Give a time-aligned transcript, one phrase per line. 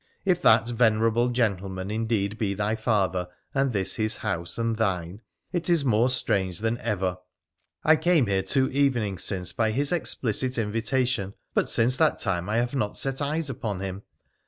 [0.25, 5.21] 'If that venerable gentleman indeed be thy father, and this his house and thine,
[5.53, 7.19] it is more strange than ever.
[7.83, 12.57] I came here two evenings since by his explicit invitation, but since that time I
[12.57, 14.01] have not set eyes upon him.